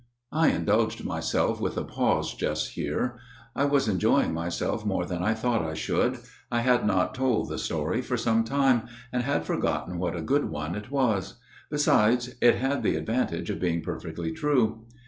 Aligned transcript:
I 0.31 0.47
indulged 0.49 1.05
myself 1.05 1.61
with 1.61 1.77
a 1.77 1.83
pause 1.83 2.33
just 2.33 2.71
here. 2.71 3.19
I 3.55 3.65
was 3.65 3.87
enjoying 3.87 4.33
myself 4.33 4.83
more 4.83 5.05
than 5.05 5.21
I 5.21 5.35
thought 5.35 5.61
I 5.61 5.75
should. 5.75 6.17
I 6.51 6.61
had 6.61 6.87
not 6.87 7.13
told 7.13 7.49
the 7.49 7.59
story 7.59 8.01
for 8.01 8.17
some 8.17 8.43
while; 8.43 8.85
and 9.13 9.21
had 9.21 9.45
forgotten 9.45 9.99
what 9.99 10.15
a 10.17 10.21
good 10.23 10.45
one 10.49 10.73
it 10.73 10.89
was. 10.89 11.35
Besides, 11.69 12.33
it 12.41 12.55
had 12.55 12.81
the 12.81 12.95
advantage 12.95 13.51
of 13.51 13.59
being 13.61 13.83
perfectly 13.83 14.31
true. 14.31 14.87